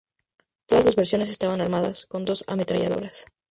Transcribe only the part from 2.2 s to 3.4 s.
dos ametralladoras.